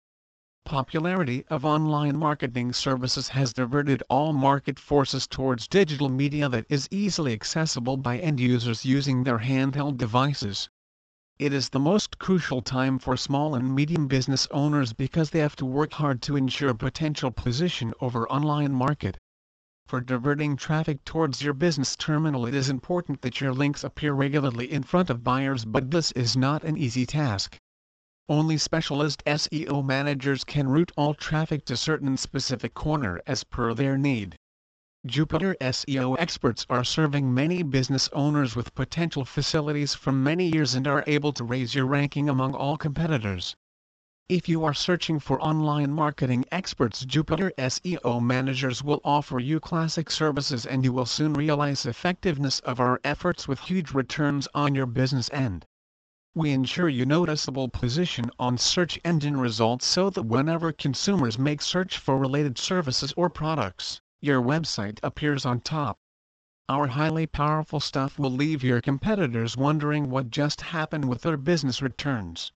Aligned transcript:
Popularity 0.66 1.46
of 1.50 1.66
online 1.66 2.16
marketing 2.16 2.74
services 2.74 3.30
has 3.30 3.52
diverted 3.52 4.04
all 4.08 4.34
market 4.34 4.78
forces 4.78 5.26
towards 5.26 5.68
digital 5.68 6.10
media 6.10 6.48
that 6.50 6.68
is 6.70 6.88
easily 6.92 7.34
accessible 7.34 7.98
by 7.98 8.20
end 8.20 8.40
users 8.40 8.86
using 8.86 9.24
their 9.24 9.40
handheld 9.40 9.98
devices. 9.98 10.70
It 11.40 11.54
is 11.54 11.70
the 11.70 11.80
most 11.80 12.20
crucial 12.20 12.62
time 12.62 13.00
for 13.00 13.18
small 13.18 13.56
and 13.56 13.74
medium 13.74 14.08
business 14.08 14.48
owners 14.52 14.94
because 14.94 15.32
they 15.32 15.40
have 15.40 15.56
to 15.56 15.66
work 15.66 15.94
hard 15.94 16.22
to 16.22 16.36
ensure 16.36 16.76
potential 16.76 17.32
position 17.32 17.96
over 18.00 18.30
online 18.30 18.74
market. 18.74 19.18
For 19.88 20.02
diverting 20.02 20.56
traffic 20.56 21.06
towards 21.06 21.44
your 21.44 21.54
business 21.54 21.96
terminal 21.96 22.48
it 22.48 22.56
is 22.56 22.70
important 22.70 23.22
that 23.22 23.40
your 23.40 23.54
links 23.54 23.84
appear 23.84 24.14
regularly 24.14 24.72
in 24.72 24.82
front 24.82 25.12
of 25.12 25.24
buyers 25.24 25.64
but 25.64 25.92
this 25.92 26.12
is 26.14 26.36
not 26.36 26.64
an 26.64 26.76
easy 26.76 27.06
task. 27.06 27.60
Only 28.28 28.58
specialist 28.58 29.24
SEO 29.28 29.86
managers 29.86 30.44
can 30.44 30.70
route 30.70 30.92
all 30.98 31.14
traffic 31.14 31.66
to 31.66 31.78
certain 31.78 32.18
specific 32.18 32.74
corner 32.74 33.22
as 33.28 33.44
per 33.44 33.76
their 33.76 33.96
need. 33.96 34.36
Jupiter 35.06 35.56
SEO 35.62 36.16
experts 36.18 36.66
are 36.68 36.84
serving 36.84 37.32
many 37.32 37.62
business 37.62 38.10
owners 38.12 38.56
with 38.56 38.74
potential 38.74 39.24
facilities 39.24 39.94
for 39.94 40.12
many 40.12 40.48
years 40.52 40.74
and 40.74 40.88
are 40.88 41.04
able 41.06 41.32
to 41.34 41.44
raise 41.44 41.76
your 41.76 41.86
ranking 41.86 42.28
among 42.28 42.56
all 42.56 42.76
competitors. 42.76 43.56
If 44.28 44.50
you 44.50 44.64
are 44.64 44.74
searching 44.74 45.20
for 45.20 45.40
online 45.40 45.92
marketing 45.92 46.46
experts 46.52 47.06
Jupiter 47.06 47.52
SEO 47.60 48.20
managers 48.24 48.84
will 48.84 49.00
offer 49.04 49.38
you 49.38 49.60
classic 49.60 50.10
services 50.10 50.66
and 50.66 50.84
you 50.84 50.92
will 50.92 51.06
soon 51.06 51.34
realize 51.34 51.86
effectiveness 51.86 52.60
of 52.62 52.80
our 52.80 53.00
efforts 53.04 53.48
with 53.48 53.60
huge 53.60 53.92
returns 53.92 54.48
on 54.56 54.74
your 54.74 54.88
business 54.88 55.30
end. 55.32 55.64
We 56.34 56.50
ensure 56.50 56.90
you 56.90 57.06
noticeable 57.06 57.70
position 57.70 58.32
on 58.40 58.58
search 58.58 59.00
engine 59.06 59.38
results 59.38 59.86
so 59.86 60.10
that 60.10 60.24
whenever 60.24 60.72
consumers 60.72 61.38
make 61.38 61.62
search 61.62 62.00
for 62.00 62.18
related 62.18 62.58
services 62.58 63.14
or 63.16 63.30
products, 63.30 64.02
your 64.22 64.42
website 64.42 64.98
appears 65.04 65.46
on 65.46 65.60
top. 65.60 66.00
Our 66.68 66.88
highly 66.88 67.28
powerful 67.28 67.80
stuff 67.80 68.18
will 68.18 68.32
leave 68.32 68.64
your 68.64 68.82
competitors 68.82 69.56
wondering 69.56 70.10
what 70.10 70.32
just 70.32 70.62
happened 70.62 71.08
with 71.08 71.22
their 71.22 71.38
business 71.38 71.80
returns. 71.80 72.52